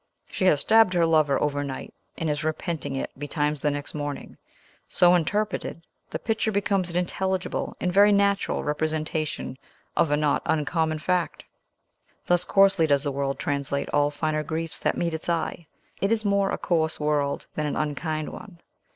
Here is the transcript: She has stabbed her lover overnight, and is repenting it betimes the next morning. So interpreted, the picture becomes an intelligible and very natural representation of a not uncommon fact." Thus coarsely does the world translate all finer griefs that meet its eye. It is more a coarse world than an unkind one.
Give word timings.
She 0.31 0.45
has 0.45 0.61
stabbed 0.61 0.95
her 0.95 1.05
lover 1.05 1.39
overnight, 1.39 1.93
and 2.17 2.27
is 2.27 2.43
repenting 2.43 2.95
it 2.95 3.11
betimes 3.19 3.61
the 3.61 3.69
next 3.69 3.93
morning. 3.93 4.35
So 4.87 5.13
interpreted, 5.13 5.83
the 6.09 6.17
picture 6.17 6.51
becomes 6.51 6.89
an 6.89 6.95
intelligible 6.95 7.77
and 7.79 7.93
very 7.93 8.11
natural 8.11 8.63
representation 8.63 9.59
of 9.95 10.09
a 10.09 10.17
not 10.17 10.41
uncommon 10.47 10.97
fact." 10.97 11.43
Thus 12.25 12.45
coarsely 12.45 12.87
does 12.87 13.03
the 13.03 13.11
world 13.11 13.37
translate 13.37 13.89
all 13.89 14.09
finer 14.09 14.41
griefs 14.41 14.79
that 14.79 14.97
meet 14.97 15.13
its 15.13 15.29
eye. 15.29 15.67
It 16.01 16.11
is 16.11 16.25
more 16.25 16.49
a 16.49 16.57
coarse 16.57 16.99
world 16.99 17.45
than 17.53 17.67
an 17.67 17.75
unkind 17.75 18.29
one. 18.29 18.57